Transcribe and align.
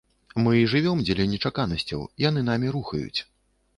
Мы 0.45 0.53
і 0.61 0.69
жывём 0.71 1.03
дзеля 1.03 1.27
нечаканасцяў, 1.33 2.01
яны 2.29 2.47
намі 2.51 2.67
рухаюць. 2.77 3.19